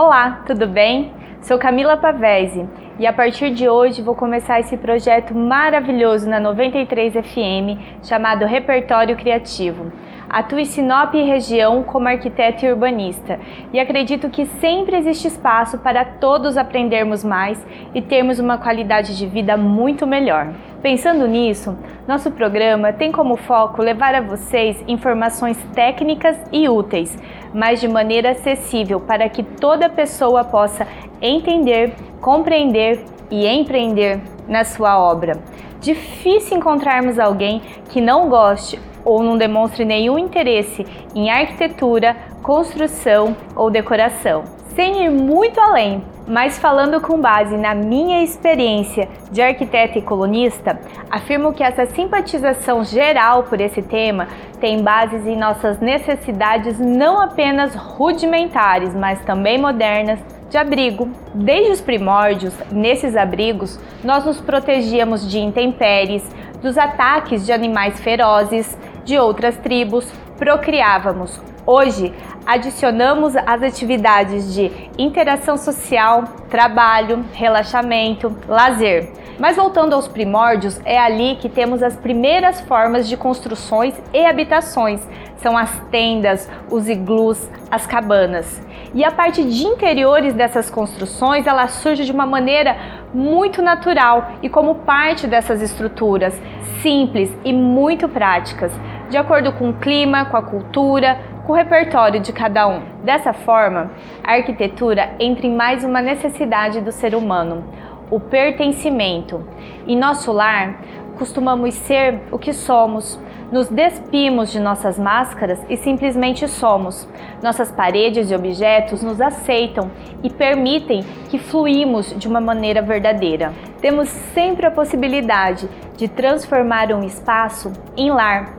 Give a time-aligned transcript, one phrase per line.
[0.00, 1.12] Olá, tudo bem?
[1.42, 2.68] Sou Camila Pavese
[3.00, 9.16] e a partir de hoje vou começar esse projeto maravilhoso na 93 FM chamado Repertório
[9.16, 9.90] Criativo.
[10.30, 13.40] Atuo em Sinop e região como arquiteto e urbanista
[13.72, 19.26] e acredito que sempre existe espaço para todos aprendermos mais e termos uma qualidade de
[19.26, 20.52] vida muito melhor.
[20.82, 27.16] Pensando nisso, nosso programa tem como foco levar a vocês informações técnicas e úteis,
[27.54, 30.86] mas de maneira acessível para que toda pessoa possa
[31.22, 35.40] entender, compreender e empreender na sua obra.
[35.80, 43.70] Difícil encontrarmos alguém que não goste ou não demonstre nenhum interesse em arquitetura, construção ou
[43.70, 44.44] decoração.
[44.74, 50.78] Sem ir muito além, mas falando com base na minha experiência de arquiteta e colunista,
[51.10, 54.28] afirmo que essa simpatização geral por esse tema
[54.60, 61.08] tem bases em nossas necessidades não apenas rudimentares, mas também modernas de abrigo.
[61.34, 66.22] Desde os primórdios, nesses abrigos, nós nos protegíamos de intempéries,
[66.62, 68.76] dos ataques de animais ferozes,
[69.08, 70.06] de outras tribos,
[70.36, 71.40] procriávamos.
[71.64, 72.14] Hoje,
[72.44, 79.10] adicionamos as atividades de interação social, trabalho, relaxamento, lazer.
[79.38, 85.00] Mas voltando aos primórdios, é ali que temos as primeiras formas de construções e habitações.
[85.36, 88.60] São as tendas, os iglus, as cabanas.
[88.94, 92.76] E a parte de interiores dessas construções, ela surge de uma maneira
[93.14, 96.38] muito natural e como parte dessas estruturas
[96.82, 98.72] simples e muito práticas,
[99.08, 102.82] de acordo com o clima, com a cultura, com o repertório de cada um.
[103.02, 103.90] Dessa forma,
[104.22, 107.64] a arquitetura entra em mais uma necessidade do ser humano,
[108.10, 109.42] o pertencimento.
[109.86, 110.80] Em nosso lar,
[111.16, 113.18] costumamos ser o que somos,
[113.50, 117.08] nos despimos de nossas máscaras e simplesmente somos.
[117.42, 119.90] Nossas paredes e objetos nos aceitam
[120.22, 123.54] e permitem que fluímos de uma maneira verdadeira.
[123.80, 125.66] Temos sempre a possibilidade
[125.96, 128.58] de transformar um espaço em lar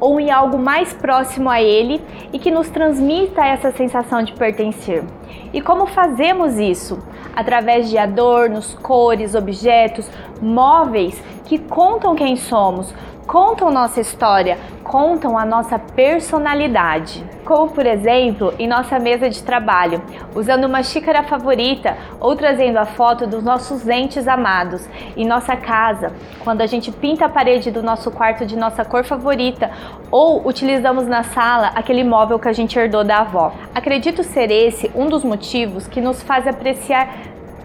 [0.00, 2.00] ou em algo mais próximo a ele
[2.32, 5.04] e que nos transmita essa sensação de pertencer.
[5.52, 6.98] E como fazemos isso?
[7.34, 10.08] Através de adornos, cores, objetos,
[10.40, 12.94] móveis que contam quem somos,
[13.26, 17.24] contam nossa história, contam a nossa personalidade.
[17.44, 20.02] Como, por exemplo, em nossa mesa de trabalho,
[20.34, 24.86] usando uma xícara favorita ou trazendo a foto dos nossos entes amados.
[25.16, 26.12] Em nossa casa,
[26.42, 29.70] quando a gente pinta a parede do nosso quarto de nossa cor favorita
[30.10, 33.52] ou utilizamos na sala aquele móvel que a gente herdou da avó.
[33.74, 37.08] Acredito ser esse um dos motivos que nos faz apreciar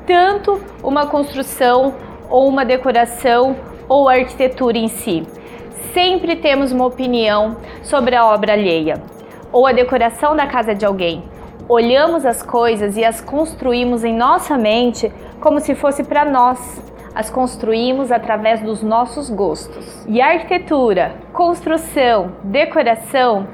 [0.05, 1.93] tanto uma construção
[2.29, 3.55] ou uma decoração
[3.87, 5.25] ou a arquitetura em si
[5.93, 9.01] sempre temos uma opinião sobre a obra alheia
[9.51, 11.23] ou a decoração da casa de alguém.
[11.67, 16.81] Olhamos as coisas e as construímos em nossa mente como se fosse para nós.
[17.13, 20.05] As construímos através dos nossos gostos.
[20.07, 23.47] E a arquitetura, construção, decoração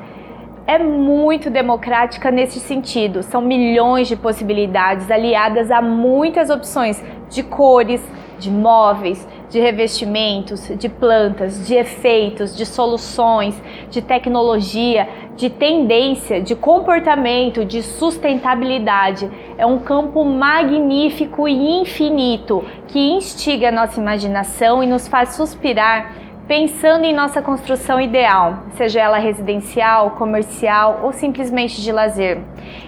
[0.68, 3.24] é muito democrática nesse sentido.
[3.24, 8.02] São milhões de possibilidades aliadas a muitas opções de cores,
[8.38, 16.56] de móveis, de revestimentos, de plantas, de efeitos, de soluções, de tecnologia, de tendência, de
[16.56, 19.30] comportamento, de sustentabilidade.
[19.58, 26.26] É um campo magnífico e infinito que instiga a nossa imaginação e nos faz suspirar
[26.48, 32.40] pensando em nossa construção ideal, seja ela residencial, comercial ou simplesmente de lazer.